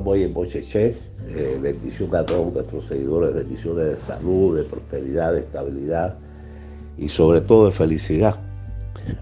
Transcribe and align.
estamos 0.00 0.16
ahí 0.16 0.22
en 0.22 0.32
Mocheche. 0.32 0.96
Eh, 1.28 1.58
bendición 1.60 2.14
a 2.16 2.24
todos 2.24 2.54
nuestros 2.54 2.84
seguidores, 2.84 3.34
bendiciones 3.34 3.86
de 3.86 3.98
salud, 3.98 4.56
de 4.56 4.64
prosperidad, 4.64 5.34
de 5.34 5.40
estabilidad 5.40 6.16
y 6.96 7.08
sobre 7.08 7.42
todo 7.42 7.66
de 7.66 7.72
felicidad. 7.72 8.40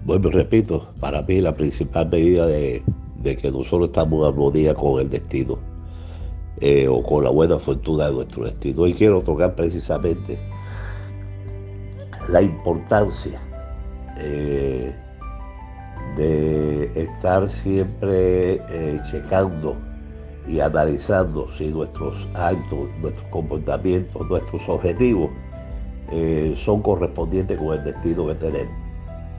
Y 0.07 0.17
repito, 0.29 0.93
para 1.01 1.21
mí 1.23 1.41
la 1.41 1.53
principal 1.53 2.09
medida 2.09 2.47
de, 2.47 2.81
que 3.23 3.51
nosotros 3.51 3.89
estamos 3.89 4.21
en 4.21 4.33
armonía 4.33 4.73
con 4.73 5.01
el 5.01 5.09
destino 5.09 5.59
eh, 6.61 6.87
o 6.87 7.03
con 7.03 7.25
la 7.25 7.29
buena 7.29 7.59
fortuna 7.59 8.07
de 8.07 8.13
nuestro 8.13 8.45
destino. 8.45 8.83
Hoy 8.83 8.93
quiero 8.93 9.21
tocar 9.21 9.55
precisamente 9.55 10.39
la 12.29 12.41
importancia 12.41 13.37
eh, 14.17 14.95
de 16.15 16.89
estar 16.95 17.49
siempre 17.49 18.61
eh, 18.69 18.99
checando 19.11 19.88
y 20.49 20.59
analizando 20.59 21.47
si 21.49 21.67
nuestros 21.67 22.27
actos, 22.33 22.89
nuestros 22.99 23.27
comportamientos, 23.29 24.27
nuestros 24.27 24.67
objetivos 24.67 25.29
eh, 26.11 26.53
son 26.55 26.81
correspondientes 26.81 27.57
con 27.57 27.77
el 27.77 27.83
destino 27.83 28.25
que 28.27 28.35
tenemos. 28.35 28.73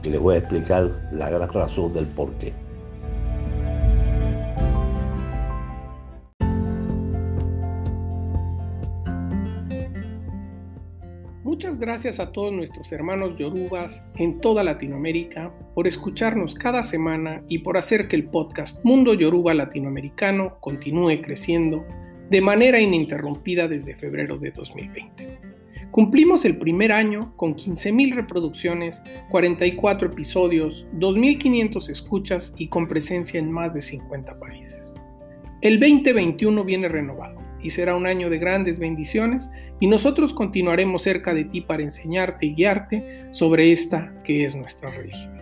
Y 0.03 0.09
les 0.09 0.19
voy 0.21 0.35
a 0.35 0.37
explicar 0.37 0.89
la 1.11 1.29
gran 1.29 1.49
razón 1.49 1.93
del 1.93 2.05
por 2.05 2.31
Muchas 11.61 11.77
gracias 11.77 12.19
a 12.19 12.31
todos 12.31 12.51
nuestros 12.51 12.91
hermanos 12.91 13.37
yorubas 13.37 14.03
en 14.15 14.41
toda 14.41 14.63
Latinoamérica 14.63 15.53
por 15.75 15.85
escucharnos 15.85 16.55
cada 16.55 16.81
semana 16.81 17.43
y 17.49 17.59
por 17.59 17.77
hacer 17.77 18.07
que 18.07 18.15
el 18.15 18.23
podcast 18.29 18.83
Mundo 18.83 19.13
Yoruba 19.13 19.53
Latinoamericano 19.53 20.57
continúe 20.59 21.21
creciendo 21.21 21.85
de 22.31 22.41
manera 22.41 22.79
ininterrumpida 22.79 23.67
desde 23.67 23.95
febrero 23.95 24.39
de 24.39 24.49
2020. 24.49 25.37
Cumplimos 25.91 26.45
el 26.45 26.57
primer 26.57 26.91
año 26.91 27.31
con 27.37 27.55
15.000 27.55 28.15
reproducciones, 28.15 29.03
44 29.29 30.07
episodios, 30.07 30.87
2.500 30.95 31.89
escuchas 31.91 32.55
y 32.57 32.69
con 32.69 32.87
presencia 32.87 33.39
en 33.39 33.51
más 33.51 33.75
de 33.75 33.81
50 33.81 34.39
países. 34.39 34.99
El 35.61 35.79
2021 35.79 36.63
viene 36.63 36.89
renovado 36.89 37.50
y 37.63 37.69
será 37.69 37.95
un 37.95 38.07
año 38.07 38.29
de 38.29 38.39
grandes 38.39 38.79
bendiciones 38.79 39.49
y 39.79 39.87
nosotros 39.87 40.33
continuaremos 40.33 41.03
cerca 41.03 41.33
de 41.33 41.45
ti 41.45 41.61
para 41.61 41.83
enseñarte 41.83 42.47
y 42.47 42.53
guiarte 42.55 43.25
sobre 43.31 43.71
esta 43.71 44.13
que 44.23 44.43
es 44.43 44.55
nuestra 44.55 44.91
religión. 44.91 45.41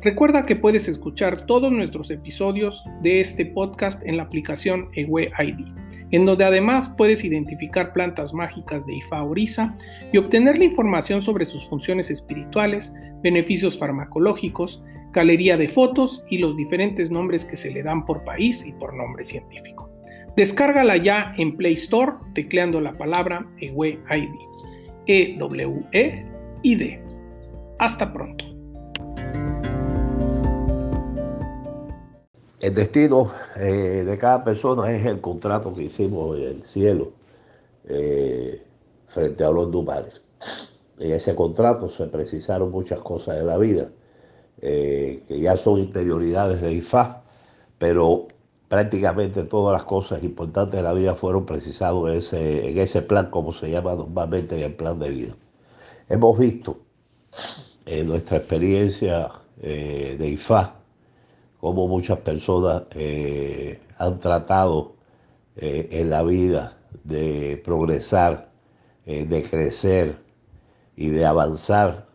Recuerda 0.00 0.46
que 0.46 0.54
puedes 0.54 0.86
escuchar 0.86 1.44
todos 1.46 1.72
nuestros 1.72 2.10
episodios 2.12 2.84
de 3.02 3.18
este 3.18 3.44
podcast 3.44 4.00
en 4.04 4.16
la 4.16 4.22
aplicación 4.22 4.88
Ewe 4.94 5.28
ID, 5.38 5.66
en 6.12 6.24
donde 6.24 6.44
además 6.44 6.88
puedes 6.96 7.24
identificar 7.24 7.92
plantas 7.92 8.32
mágicas 8.32 8.86
de 8.86 8.94
Ifa 8.94 9.24
Orisa 9.24 9.76
y 10.12 10.18
obtener 10.18 10.56
la 10.56 10.64
información 10.64 11.20
sobre 11.20 11.44
sus 11.44 11.68
funciones 11.68 12.12
espirituales, 12.12 12.94
beneficios 13.24 13.76
farmacológicos, 13.76 14.80
galería 15.12 15.56
de 15.56 15.68
fotos 15.68 16.22
y 16.30 16.38
los 16.38 16.56
diferentes 16.56 17.10
nombres 17.10 17.44
que 17.44 17.56
se 17.56 17.72
le 17.72 17.82
dan 17.82 18.04
por 18.04 18.22
país 18.22 18.64
y 18.64 18.72
por 18.74 18.94
nombre 18.94 19.24
científico. 19.24 19.87
Descárgala 20.36 20.96
ya 20.96 21.34
en 21.36 21.56
Play 21.56 21.74
Store 21.74 22.12
tecleando 22.34 22.80
la 22.80 22.96
palabra 22.96 23.46
EWEID. 23.58 24.30
E-W-E-I-D. 25.06 27.02
Hasta 27.78 28.12
pronto. 28.12 28.44
El 32.60 32.74
destino 32.74 33.30
eh, 33.56 34.04
de 34.04 34.18
cada 34.18 34.42
persona 34.42 34.92
es 34.92 35.06
el 35.06 35.20
contrato 35.20 35.74
que 35.74 35.84
hicimos 35.84 36.36
en 36.36 36.44
el 36.44 36.62
cielo 36.64 37.12
eh, 37.88 38.60
frente 39.06 39.44
a 39.44 39.50
los 39.50 39.70
lugares. 39.70 40.20
En 40.98 41.12
ese 41.12 41.36
contrato 41.36 41.88
se 41.88 42.06
precisaron 42.06 42.72
muchas 42.72 42.98
cosas 42.98 43.36
de 43.36 43.44
la 43.44 43.56
vida, 43.56 43.88
eh, 44.60 45.22
que 45.28 45.40
ya 45.40 45.56
son 45.56 45.78
interioridades 45.78 46.60
de 46.60 46.72
IFA, 46.72 47.22
pero 47.78 48.26
prácticamente 48.68 49.44
todas 49.44 49.72
las 49.72 49.84
cosas 49.84 50.22
importantes 50.22 50.78
de 50.78 50.82
la 50.82 50.92
vida 50.92 51.14
fueron 51.14 51.46
precisadas 51.46 52.02
en 52.04 52.16
ese, 52.16 52.70
en 52.70 52.78
ese 52.78 53.02
plan, 53.02 53.30
como 53.30 53.52
se 53.52 53.70
llama 53.70 53.94
normalmente 53.94 54.56
en 54.56 54.62
el 54.62 54.74
plan 54.74 54.98
de 54.98 55.10
vida. 55.10 55.34
Hemos 56.08 56.38
visto 56.38 56.78
en 57.86 58.08
nuestra 58.08 58.38
experiencia 58.38 59.30
eh, 59.60 60.16
de 60.18 60.28
IFA 60.28 60.74
cómo 61.60 61.88
muchas 61.88 62.18
personas 62.20 62.82
eh, 62.92 63.80
han 63.96 64.18
tratado 64.18 64.94
eh, 65.56 65.88
en 65.92 66.10
la 66.10 66.22
vida 66.22 66.78
de 67.04 67.60
progresar, 67.64 68.48
de 69.06 69.42
crecer 69.48 70.18
y 70.94 71.08
de 71.08 71.24
avanzar 71.24 72.07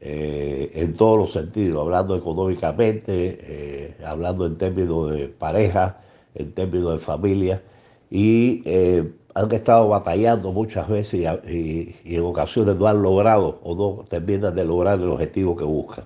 eh, 0.00 0.72
en 0.74 0.94
todos 0.94 1.18
los 1.18 1.32
sentidos, 1.32 1.80
hablando 1.80 2.16
económicamente, 2.16 3.38
eh, 3.40 3.96
hablando 4.04 4.44
en 4.46 4.58
términos 4.58 5.10
de 5.10 5.28
pareja, 5.28 6.00
en 6.34 6.52
términos 6.52 6.92
de 6.92 6.98
familia, 6.98 7.62
y 8.10 8.62
eh, 8.66 9.10
han 9.34 9.50
estado 9.52 9.88
batallando 9.88 10.52
muchas 10.52 10.88
veces 10.88 11.20
y, 11.48 11.96
en 12.04 12.24
ocasiones 12.24 12.76
no 12.76 12.86
han 12.86 13.02
logrado 13.02 13.58
o 13.62 13.74
no 13.74 14.04
terminan 14.04 14.54
de 14.54 14.64
lograr 14.64 14.98
el 14.98 15.08
objetivo 15.08 15.56
que 15.56 15.64
buscan. 15.64 16.04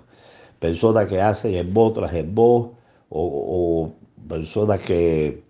Personas 0.61 1.09
que 1.09 1.21
hacen 1.21 1.55
en 1.55 1.73
otras 1.77 2.15
en 2.15 2.35
voz, 2.35 2.71
o, 3.09 3.93
personas 4.29 4.81
que 4.81 5.43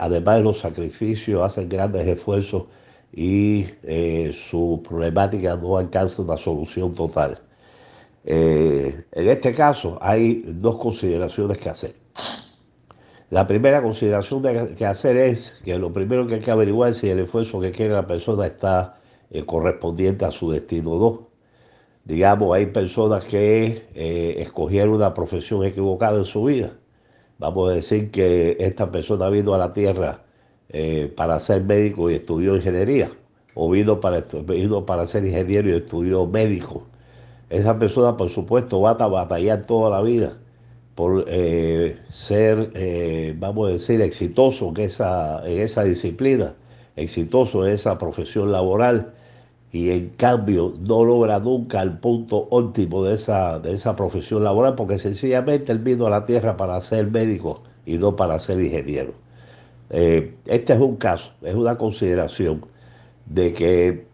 además 0.00 0.36
de 0.38 0.42
los 0.44 0.58
sacrificios 0.58 1.42
hacen 1.42 1.68
grandes 1.68 2.06
esfuerzos 2.06 2.64
y 3.12 3.66
eh, 3.82 4.30
su 4.32 4.82
problemática 4.86 5.56
no 5.56 5.78
alcanza 5.78 6.22
una 6.22 6.36
solución 6.36 6.94
total. 6.94 7.38
Eh, 8.24 9.04
en 9.12 9.28
este 9.28 9.54
caso 9.54 9.98
hay 10.00 10.44
dos 10.46 10.76
consideraciones 10.76 11.58
que 11.58 11.68
hacer. 11.70 11.94
La 13.30 13.46
primera 13.46 13.82
consideración 13.82 14.42
que 14.76 14.86
hacer 14.86 15.16
es 15.16 15.60
que 15.64 15.78
lo 15.78 15.92
primero 15.92 16.26
que 16.26 16.36
hay 16.36 16.40
que 16.40 16.50
averiguar 16.50 16.90
es 16.90 16.98
si 16.98 17.10
el 17.10 17.20
esfuerzo 17.20 17.60
que 17.60 17.72
quiere 17.72 17.92
la 17.92 18.06
persona 18.06 18.46
está 18.46 19.00
eh, 19.30 19.44
correspondiente 19.44 20.24
a 20.24 20.30
su 20.30 20.50
destino 20.50 20.92
o 20.92 20.98
no. 20.98 21.28
Digamos, 22.04 22.56
hay 22.56 22.66
personas 22.66 23.24
que 23.26 23.86
escogieron 24.40 24.94
una 24.94 25.12
profesión 25.12 25.64
equivocada 25.64 26.18
en 26.18 26.24
su 26.24 26.44
vida. 26.44 26.72
Vamos 27.38 27.70
a 27.70 27.74
decir 27.74 28.10
que 28.10 28.56
esta 28.60 28.90
persona 28.90 29.28
vino 29.28 29.54
a 29.54 29.58
la 29.58 29.74
tierra 29.74 30.22
eh, 30.70 31.12
para 31.16 31.40
ser 31.40 31.64
médico 31.64 32.10
y 32.10 32.14
estudió 32.14 32.56
ingeniería, 32.56 33.10
o 33.54 33.70
vino 33.70 34.00
para, 34.00 34.20
vino 34.20 34.84
para 34.86 35.06
ser 35.06 35.24
ingeniero 35.24 35.70
y 35.70 35.72
estudió 35.72 36.26
médico. 36.26 36.84
Esa 37.50 37.78
persona, 37.78 38.16
por 38.16 38.28
supuesto, 38.28 38.80
va 38.80 38.90
a 38.92 39.06
batallar 39.06 39.66
toda 39.66 39.90
la 39.90 40.02
vida 40.02 40.36
por 40.94 41.24
eh, 41.28 41.96
ser, 42.10 42.72
eh, 42.74 43.34
vamos 43.38 43.68
a 43.68 43.72
decir, 43.72 44.02
exitoso 44.02 44.72
en 44.76 44.80
esa, 44.82 45.84
disciplina, 45.84 46.54
exitoso 46.96 47.64
en 47.64 47.72
esa 47.72 47.98
profesión 47.98 48.50
laboral, 48.52 49.14
y 49.70 49.90
en 49.90 50.08
cambio 50.10 50.74
no 50.80 51.04
logra 51.04 51.38
nunca 51.38 51.82
el 51.82 51.98
punto 51.98 52.48
óptimo 52.50 53.04
de 53.04 53.14
esa, 53.14 53.58
de 53.60 53.74
esa 53.74 53.94
profesión 53.96 54.42
laboral, 54.44 54.74
porque 54.74 54.98
sencillamente 54.98 55.72
él 55.72 55.78
vino 55.78 56.06
a 56.06 56.10
la 56.10 56.26
tierra 56.26 56.56
para 56.56 56.80
ser 56.80 57.10
médico 57.10 57.62
y 57.86 57.98
no 57.98 58.16
para 58.16 58.38
ser 58.38 58.60
ingeniero. 58.60 59.27
Eh, 59.90 60.34
este 60.46 60.74
es 60.74 60.80
un 60.80 60.96
caso, 60.96 61.32
es 61.42 61.54
una 61.54 61.78
consideración 61.78 62.64
de 63.26 63.52
que 63.54 64.06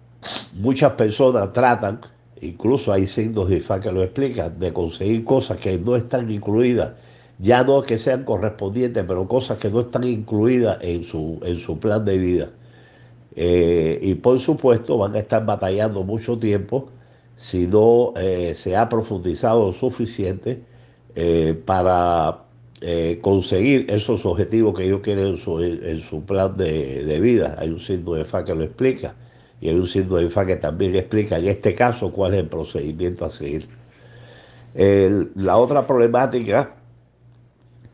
muchas 0.54 0.92
personas 0.92 1.52
tratan, 1.52 2.00
incluso 2.40 2.92
hay 2.92 3.06
signos 3.06 3.48
de 3.48 3.56
IFA 3.56 3.80
que 3.80 3.92
lo 3.92 4.02
explican, 4.02 4.58
de 4.58 4.72
conseguir 4.72 5.24
cosas 5.24 5.58
que 5.58 5.78
no 5.78 5.96
están 5.96 6.30
incluidas, 6.30 6.92
ya 7.38 7.64
no 7.64 7.82
que 7.82 7.98
sean 7.98 8.24
correspondientes, 8.24 9.04
pero 9.06 9.26
cosas 9.26 9.58
que 9.58 9.70
no 9.70 9.80
están 9.80 10.04
incluidas 10.04 10.78
en 10.82 11.02
su, 11.02 11.40
en 11.42 11.56
su 11.56 11.78
plan 11.78 12.04
de 12.04 12.18
vida. 12.18 12.50
Eh, 13.36 13.98
y 14.02 14.14
por 14.14 14.38
supuesto 14.38 14.96
van 14.96 15.16
a 15.16 15.18
estar 15.18 15.44
batallando 15.44 16.04
mucho 16.04 16.38
tiempo 16.38 16.88
si 17.36 17.66
no 17.66 18.12
eh, 18.16 18.54
se 18.54 18.76
ha 18.76 18.88
profundizado 18.88 19.66
lo 19.66 19.72
suficiente 19.72 20.62
para 21.64 22.43
eh, 22.86 23.18
conseguir 23.22 23.86
esos 23.88 24.26
objetivos 24.26 24.76
que 24.76 24.84
ellos 24.84 25.00
quieren 25.00 25.28
en 25.28 26.00
su, 26.00 26.22
plan 26.26 26.54
de, 26.54 27.18
vida. 27.18 27.56
Hay 27.58 27.70
un 27.70 27.80
signo 27.80 28.12
de 28.12 28.26
FA 28.26 28.44
que 28.44 28.54
lo 28.54 28.62
explica 28.62 29.14
y 29.58 29.70
hay 29.70 29.74
un 29.74 29.86
signo 29.86 30.16
de 30.16 30.28
FA 30.28 30.44
que 30.44 30.56
también 30.56 30.94
explica 30.94 31.38
en 31.38 31.48
este 31.48 31.74
caso 31.74 32.12
cuál 32.12 32.34
es 32.34 32.40
el 32.40 32.48
procedimiento 32.48 33.24
a 33.24 33.30
seguir. 33.30 33.68
la 34.74 35.56
otra 35.56 35.86
problemática 35.86 36.74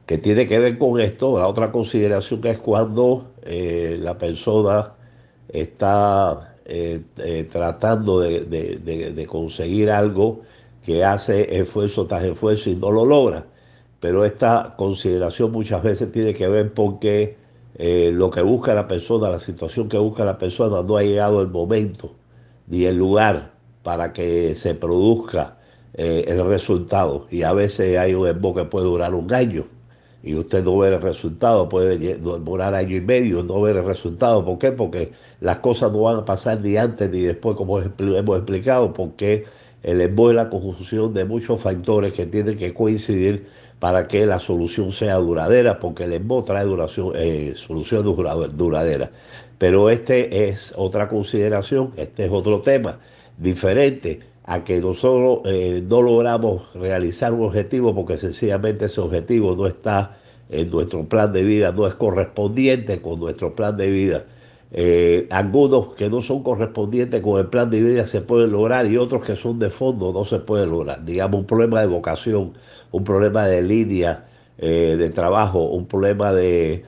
que 0.06 0.18
tiene 0.18 0.48
que 0.48 0.58
ver 0.58 0.76
con 0.76 1.00
esto, 1.00 1.38
la 1.38 1.46
otra 1.46 1.70
consideración 1.70 2.40
que 2.40 2.50
es 2.50 2.58
cuando 2.58 3.30
eh, 3.42 3.96
la 4.00 4.18
persona 4.18 4.94
está 5.48 6.56
eh, 6.64 7.48
tratando 7.52 8.18
de, 8.18 8.40
de 8.40 9.26
conseguir 9.28 9.88
algo 9.92 10.40
que 10.84 11.04
hace 11.04 11.60
esfuerzo 11.60 12.06
tras 12.06 12.24
esfuerzo 12.24 12.70
y 12.70 12.74
no 12.74 12.90
lo 12.90 13.04
logra 13.04 13.46
pero 14.00 14.24
esta 14.24 14.74
consideración 14.76 15.52
muchas 15.52 15.82
veces 15.82 16.10
tiene 16.12 16.34
que 16.34 16.48
ver 16.48 16.72
porque 16.74 17.36
eh, 17.76 18.10
lo 18.12 18.30
que 18.30 18.42
busca 18.42 18.74
la 18.74 18.88
persona, 18.88 19.30
la 19.30 19.38
situación 19.38 19.88
que 19.88 19.98
busca 19.98 20.24
la 20.24 20.38
persona, 20.38 20.82
no 20.82 20.96
ha 20.96 21.02
llegado 21.02 21.42
el 21.42 21.48
momento 21.48 22.14
ni 22.66 22.84
el 22.84 22.96
lugar 22.96 23.52
para 23.82 24.12
que 24.12 24.54
se 24.54 24.74
produzca 24.74 25.58
eh, 25.94 26.24
el 26.28 26.44
resultado. 26.46 27.26
Y 27.30 27.42
a 27.42 27.52
veces 27.52 27.98
hay 27.98 28.14
un 28.14 28.26
embo 28.28 28.54
que 28.54 28.64
puede 28.64 28.86
durar 28.86 29.14
un 29.14 29.32
año 29.32 29.66
y 30.22 30.34
usted 30.34 30.62
no 30.64 30.76
ve 30.78 30.88
el 30.88 31.00
resultado, 31.00 31.68
puede 31.68 31.98
demorar 31.98 32.74
año 32.74 32.96
y 32.96 33.00
medio, 33.00 33.42
no 33.42 33.60
ver 33.62 33.76
el 33.76 33.84
resultado. 33.84 34.44
¿Por 34.44 34.58
qué? 34.58 34.72
Porque 34.72 35.12
las 35.40 35.58
cosas 35.58 35.92
no 35.92 36.02
van 36.02 36.16
a 36.16 36.24
pasar 36.24 36.60
ni 36.60 36.76
antes 36.76 37.10
ni 37.10 37.20
después, 37.20 37.56
como 37.56 37.80
hemos 37.80 38.36
explicado, 38.38 38.92
porque 38.92 39.46
el 39.82 40.00
embo 40.00 40.30
es 40.30 40.36
la 40.36 40.50
conjunción 40.50 41.14
de 41.14 41.24
muchos 41.24 41.60
factores 41.60 42.12
que 42.12 42.26
tienen 42.26 42.58
que 42.58 42.74
coincidir 42.74 43.46
para 43.78 44.06
que 44.06 44.26
la 44.26 44.38
solución 44.38 44.92
sea 44.92 45.16
duradera, 45.16 45.80
porque 45.80 46.04
el 46.04 46.12
embo 46.12 46.44
trae 46.44 46.64
duración, 46.64 47.12
eh, 47.16 47.54
solución 47.56 48.04
duradera. 48.04 49.10
Pero 49.58 49.90
este 49.90 50.48
es 50.48 50.74
otra 50.76 51.08
consideración, 51.08 51.92
este 51.96 52.26
es 52.26 52.30
otro 52.30 52.60
tema 52.60 52.98
diferente 53.38 54.20
a 54.44 54.64
que 54.64 54.80
nosotros 54.80 55.40
eh, 55.46 55.82
no 55.86 56.02
logramos 56.02 56.74
realizar 56.74 57.32
un 57.32 57.46
objetivo 57.46 57.94
porque 57.94 58.18
sencillamente 58.18 58.86
ese 58.86 59.00
objetivo 59.00 59.54
no 59.56 59.66
está 59.66 60.18
en 60.50 60.70
nuestro 60.70 61.04
plan 61.04 61.32
de 61.32 61.42
vida, 61.42 61.72
no 61.72 61.86
es 61.86 61.94
correspondiente 61.94 63.00
con 63.00 63.20
nuestro 63.20 63.54
plan 63.54 63.76
de 63.76 63.90
vida. 63.90 64.24
Eh, 64.72 65.26
algunos 65.30 65.94
que 65.94 66.08
no 66.08 66.22
son 66.22 66.42
correspondientes 66.42 67.22
con 67.22 67.40
el 67.40 67.46
plan 67.46 67.70
de 67.70 67.82
vida 67.82 68.06
se 68.06 68.20
pueden 68.20 68.52
lograr 68.52 68.86
y 68.86 68.96
otros 68.96 69.24
que 69.24 69.34
son 69.34 69.58
de 69.58 69.70
fondo 69.70 70.12
no 70.12 70.24
se 70.24 70.38
pueden 70.38 70.70
lograr. 70.70 71.04
Digamos, 71.04 71.40
un 71.40 71.46
problema 71.46 71.80
de 71.80 71.86
vocación, 71.86 72.52
un 72.92 73.04
problema 73.04 73.46
de 73.46 73.62
línea 73.62 74.26
eh, 74.58 74.96
de 74.98 75.10
trabajo, 75.10 75.64
un 75.64 75.86
problema 75.86 76.32
de, 76.32 76.84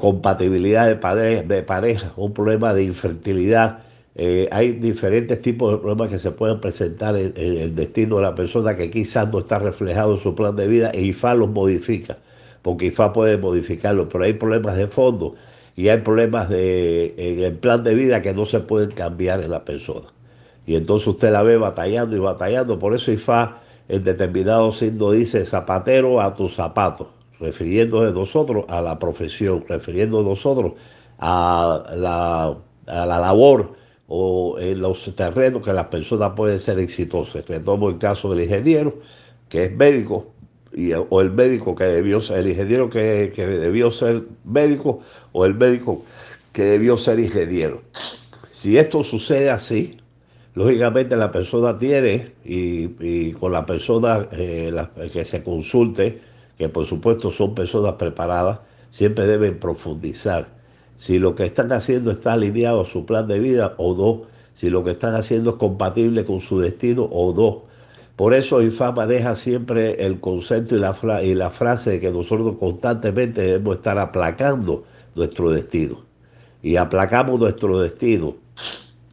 compatibilidad 0.00 0.86
de, 0.86 1.42
de 1.42 1.62
pareja, 1.62 2.12
un 2.16 2.32
problema 2.32 2.74
de 2.74 2.84
infertilidad 2.84 3.80
eh, 4.20 4.48
hay 4.50 4.72
diferentes 4.72 5.40
tipos 5.42 5.70
de 5.70 5.78
problemas 5.78 6.08
que 6.08 6.18
se 6.18 6.32
pueden 6.32 6.60
presentar 6.60 7.16
en, 7.16 7.32
el 7.36 7.76
destino 7.76 8.16
de 8.16 8.22
la 8.22 8.34
persona 8.34 8.76
que 8.76 8.90
quizás 8.90 9.30
no 9.32 9.38
está 9.38 9.60
reflejado 9.60 10.14
en 10.14 10.20
su 10.20 10.34
plan 10.34 10.56
de 10.56 10.66
vida 10.66 10.90
e 10.90 11.02
IFA 11.02 11.34
los 11.36 11.50
modifica, 11.50 12.18
porque 12.62 12.86
IFA 12.86 13.12
puede 13.12 13.38
modificarlo, 13.38 14.08
pero 14.08 14.24
hay 14.24 14.32
problemas 14.32 14.76
de 14.76 14.88
fondo 14.88 15.36
y 15.78 15.90
hay 15.90 15.98
problemas 15.98 16.48
de, 16.48 17.14
en 17.16 17.38
el 17.38 17.54
plan 17.54 17.84
de 17.84 17.94
vida 17.94 18.20
que 18.20 18.34
no 18.34 18.44
se 18.46 18.58
pueden 18.58 18.90
cambiar 18.90 19.44
en 19.44 19.52
la 19.52 19.64
persona. 19.64 20.08
Y 20.66 20.74
entonces 20.74 21.06
usted 21.06 21.30
la 21.30 21.44
ve 21.44 21.56
batallando 21.56 22.16
y 22.16 22.18
batallando, 22.18 22.80
por 22.80 22.96
eso 22.96 23.12
IFA 23.12 23.60
en 23.86 24.02
determinado 24.02 24.72
signo 24.72 25.12
dice 25.12 25.46
zapatero 25.46 26.20
a 26.20 26.34
tus 26.34 26.54
zapatos, 26.54 27.06
refiriéndose 27.38 28.12
nosotros 28.12 28.64
a 28.66 28.82
la 28.82 28.98
profesión, 28.98 29.64
refiriendo 29.68 30.24
nosotros 30.24 30.72
a 31.20 31.84
la, 31.94 32.56
a 32.88 33.06
la 33.06 33.20
labor 33.20 33.74
o 34.08 34.58
en 34.58 34.80
los 34.80 35.14
terrenos 35.14 35.62
que 35.62 35.72
las 35.72 35.86
personas 35.86 36.32
pueden 36.34 36.58
ser 36.58 36.80
exitosas. 36.80 37.46
Retomo 37.46 37.88
el 37.88 37.98
caso 37.98 38.34
del 38.34 38.42
ingeniero, 38.42 38.94
que 39.48 39.66
es 39.66 39.72
médico, 39.76 40.32
y, 40.72 40.92
o 40.92 41.20
el 41.20 41.30
médico 41.30 41.74
que 41.74 41.84
debió 41.84 42.20
ser, 42.20 42.38
el 42.38 42.48
ingeniero 42.48 42.90
que, 42.90 43.32
debió 43.36 43.90
ser 43.90 44.22
médico, 44.44 45.00
o 45.32 45.44
el 45.44 45.54
médico 45.54 46.04
que 46.52 46.64
debió 46.64 46.96
ser 46.96 47.20
ingeniero. 47.20 47.82
Si 48.50 48.76
esto 48.78 49.04
sucede 49.04 49.50
así, 49.50 49.98
lógicamente 50.54 51.16
la 51.16 51.30
persona 51.30 51.78
tiene, 51.78 52.32
y, 52.44 53.32
con 53.32 53.52
la 53.52 53.64
persona 53.66 54.26
eh, 54.32 54.74
que 55.12 55.24
se 55.24 55.44
consulte, 55.44 56.20
que 56.56 56.68
por 56.68 56.86
supuesto 56.86 57.30
son 57.30 57.54
personas 57.54 57.94
preparadas, 57.94 58.60
siempre 58.90 59.26
deben 59.26 59.58
profundizar 59.58 60.58
si 60.98 61.20
lo 61.20 61.36
que 61.36 61.44
están 61.46 61.72
haciendo 61.72 62.10
está 62.10 62.34
alineado 62.34 62.82
a 62.82 62.86
su 62.86 63.06
plan 63.06 63.28
de 63.28 63.38
vida 63.38 63.74
o 63.78 63.94
no, 63.94 64.22
si 64.54 64.68
lo 64.68 64.82
que 64.82 64.90
están 64.90 65.14
haciendo 65.14 65.50
es 65.50 65.56
compatible 65.56 66.24
con 66.24 66.40
su 66.40 66.58
destino 66.58 67.04
o 67.04 67.32
no. 67.32 67.67
Por 68.18 68.34
eso 68.34 68.60
Infama 68.62 69.06
deja 69.06 69.36
siempre 69.36 70.04
el 70.04 70.18
concepto 70.18 70.74
y 70.74 70.80
la, 70.80 71.50
frase 71.50 71.90
de 71.90 72.00
que 72.00 72.10
nosotros 72.10 72.56
constantemente 72.58 73.42
debemos 73.42 73.76
estar 73.76 73.96
aplacando 73.96 74.82
nuestro 75.14 75.52
destino. 75.52 76.00
Y 76.60 76.74
aplacamos 76.74 77.38
nuestro 77.38 77.78
destino 77.78 78.34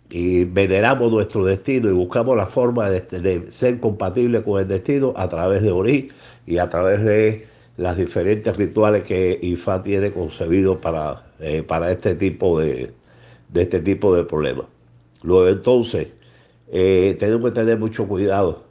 y 0.10 0.46
veneramos 0.46 1.12
nuestro 1.12 1.46
destino 1.46 1.88
y 1.88 1.94
buscamos 1.94 2.36
la 2.36 2.48
forma 2.48 2.90
de, 2.90 3.02
de 3.02 3.52
ser 3.52 3.80
compatible 3.80 4.42
con 4.42 4.60
el 4.60 4.68
destino 4.68 5.14
a 5.16 5.30
través 5.30 5.62
de 5.62 5.70
Ori 5.70 6.10
y 6.48 6.58
a 6.58 6.68
través 6.72 7.06
de 7.06 7.46
las 7.78 7.98
diferentes 7.98 8.58
rituales 8.58 9.04
que 9.04 9.38
IFA 9.40 9.84
tiene 9.84 10.12
concebido 10.14 10.82
para, 10.82 11.28
eh, 11.40 11.62
para 11.62 11.92
este 11.92 12.16
tipo 12.16 12.60
de, 12.60 12.92
este 13.54 13.82
tipo 13.82 14.16
de 14.16 14.24
problemas. 14.24 14.66
Luego 15.22 15.48
entonces, 15.48 16.08
eh, 16.72 17.16
tenemos 17.20 17.52
que 17.52 17.60
tener 17.60 17.78
mucho 17.78 18.08
cuidado 18.08 18.66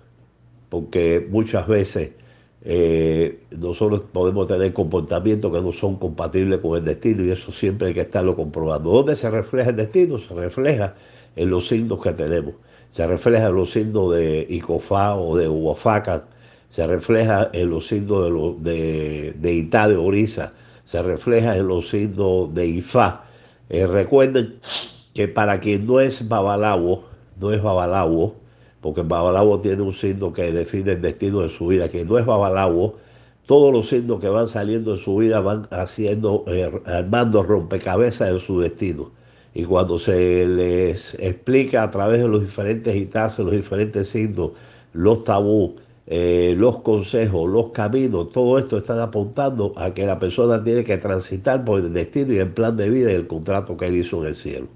porque 0.75 1.25
muchas 1.31 1.69
veces 1.69 2.11
eh, 2.63 3.45
nosotros 3.53 4.03
podemos 4.13 4.49
tener 4.49 4.73
comportamientos 4.73 5.53
que 5.53 5.61
no 5.61 5.73
son 5.73 5.97
compatibles 5.97 6.59
con 6.59 6.77
el 6.77 6.85
destino 6.85 7.25
y 7.25 7.31
eso 7.31 7.53
siempre 7.53 7.89
hay 7.89 7.95
que 7.95 8.01
estarlo 8.01 8.35
comprobando. 8.35 8.91
¿Dónde 8.91 9.15
se 9.15 9.31
refleja 9.31 9.71
el 9.71 9.77
destino? 9.77 10.19
Se 10.19 10.35
refleja 10.35 10.97
en 11.37 11.51
los 11.51 11.69
signos 11.69 12.03
que 12.03 12.13
tenemos. 12.13 12.55
Se 12.91 13.07
refleja 13.07 13.47
en 13.47 13.55
los 13.55 13.71
signos 13.71 14.17
de 14.17 14.47
Icofá 14.51 15.15
o 15.15 15.37
de 15.37 15.49
Huafaca 15.49 16.25
se 16.71 16.89
refleja 16.89 17.51
en 17.53 17.71
los 17.71 17.87
signos 17.87 18.61
de, 18.65 19.33
de, 19.39 19.53
Itá 19.53 19.87
de 19.87 19.97
Orisa, 19.97 20.55
se 20.85 21.01
refleja 21.05 21.57
en 21.57 21.69
los 21.69 21.89
signos 21.89 22.53
de 22.53 22.67
Ifá. 22.67 23.27
Eh, 23.69 23.87
recuerden 23.87 24.57
que 25.13 25.29
para 25.29 25.61
quien 25.61 25.87
no 25.87 26.01
es 26.01 26.29
Babalawo, 26.29 27.05
no 27.39 27.53
es 27.53 27.63
Babalawo, 27.63 28.35
porque 28.85 29.01
Babalawo 29.01 29.61
tiene 29.61 29.81
un 29.81 29.95
signo 29.95 30.31
que 30.31 30.53
define 30.53 30.93
el 30.93 31.01
destino 31.01 31.41
de 31.41 31.49
su 31.49 31.69
vida, 31.69 31.89
quien 31.89 32.07
no 32.07 32.19
es 32.19 32.27
Babalawo, 32.27 32.97
todos 33.47 33.73
los 33.73 33.89
signos 33.89 34.21
que 34.21 34.29
van 34.29 34.47
saliendo 34.47 34.93
de 34.93 34.99
su 34.99 35.17
vida 35.17 35.41
van 35.41 35.67
haciendo, 35.71 36.45
eh, 36.49 36.71
armando 36.85 37.43
rompecabezas 37.43 38.31
en 38.31 38.39
su 38.41 38.61
destino. 38.61 39.11
Y 39.55 39.65
cuando 39.65 39.99
se 39.99 40.47
les 40.47 41.15
explica 41.15 41.83
a 41.83 41.91
través 41.91 42.21
de 42.21 42.29
los 42.29 42.43
diferentes 42.43 42.95
itases, 42.95 43.47
los 43.47 43.55
diferentes 43.55 44.11
signos, 44.11 44.51
los 44.93 45.25
tabús, 45.25 45.81
eh, 46.07 46.55
los 46.55 46.81
consejos, 46.81 47.49
los 47.49 47.71
caminos, 47.71 48.33
todo 48.33 48.59
esto 48.59 48.77
están 48.77 48.99
apuntando 48.99 49.73
a 49.77 49.95
que 49.95 50.05
la 50.05 50.19
persona 50.19 50.63
tiene 50.63 50.85
que 50.85 50.99
transitar 50.99 51.65
por 51.65 51.81
el 51.81 51.95
destino 51.95 52.35
y 52.35 52.39
el 52.39 52.51
plan 52.51 52.77
de 52.77 52.91
vida 52.91 53.11
y 53.11 53.15
el 53.15 53.27
contrato 53.27 53.79
que 53.79 53.87
él 53.87 53.97
hizo 53.97 54.21
en 54.21 54.27
el 54.27 54.35
cielo. 54.35 54.67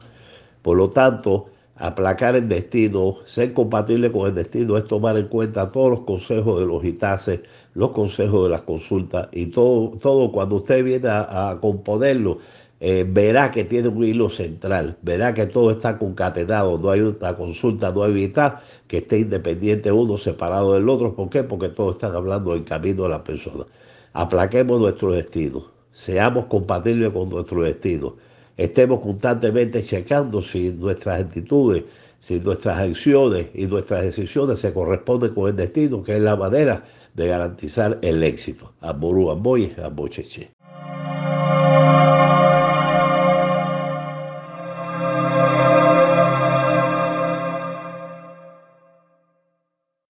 Por 0.63 0.79
lo 0.79 0.89
tanto, 0.89 1.49
aplacar 1.79 2.37
el 2.37 2.49
destino, 2.49 3.17
ser 3.25 3.53
compatible 3.53 4.11
con 4.13 4.29
el 4.29 4.35
destino 4.35 4.77
es 4.77 4.87
tomar 4.87 5.17
en 5.17 5.29
cuenta 5.29 5.71
todos 5.71 5.91
los 5.91 6.01
consejos 6.03 6.61
de 6.61 6.67
los 6.67 6.83
gitases, 6.83 7.41
los 7.75 7.91
consejos 7.91 8.45
de 8.45 8.51
las 8.51 8.63
consultas 8.63 9.29
y 9.33 9.47
todo, 9.47 9.93
todo 10.01 10.33
cuando 10.33 10.57
usted 10.57 10.85
viene 10.85 11.09
a 11.09 11.59
componerlo 11.61 12.39
eh, 12.81 13.05
verá 13.09 13.51
que 13.51 13.65
tiene 13.65 13.89
un 13.89 14.05
hilo 14.05 14.31
central, 14.31 14.97
verá 15.03 15.35
que 15.35 15.47
todo 15.47 15.73
está 15.73 15.99
concatenado, 15.99 16.79
no 16.79 16.91
hay 16.91 17.01
una 17.01 17.37
consulta, 17.37 17.91
no 17.91 18.05
hay 18.05 18.13
mitad 18.13 18.61
que 18.87 18.99
esté 18.99 19.19
independiente 19.19 19.91
uno 19.91 20.17
separado 20.17 20.75
del 20.75 20.89
otro. 20.89 21.15
¿Por 21.15 21.29
qué? 21.29 21.43
Porque 21.43 21.69
todos 21.71 21.97
están 21.97 22.15
hablando 22.15 22.53
del 22.53 22.65
camino 22.65 23.03
de 23.05 23.09
la 23.09 23.25
persona. 23.25 23.65
Aplaquemos 24.13 24.81
nuestro 24.81 25.13
destino, 25.13 25.65
seamos 25.93 26.47
compatibles 26.47 27.11
con 27.11 27.29
nuestro 27.31 27.63
destino, 27.63 28.15
estemos 28.59 29.01
constantemente 29.01 29.83
checando 29.83 30.43
si 30.43 30.71
nuestras 30.71 31.23
actitudes, 31.23 31.85
si 32.21 32.41
nuestras 32.41 32.77
acciones 32.79 33.47
y 33.55 33.67
nuestras 33.67 34.03
decisiones 34.03 34.59
se 34.59 34.75
corresponden 34.75 35.33
con 35.33 35.49
el 35.49 35.57
destino, 35.57 36.03
que 36.03 36.17
es 36.17 36.23
la 36.23 36.37
manera 36.37 36.85
de 37.15 37.29
garantizar 37.29 37.99
el 38.03 38.23
éxito. 38.23 38.75
Amorú, 38.81 39.31
Amboy, 39.31 39.75
Ambocheche. 39.83 40.58